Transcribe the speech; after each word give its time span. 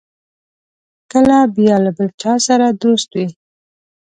کله 1.11 1.37
بیا 1.55 1.75
له 1.83 1.91
بل 1.97 2.09
چا 2.21 2.33
سره 2.47 2.67
دوست 2.83 3.09
وي. 3.15 3.27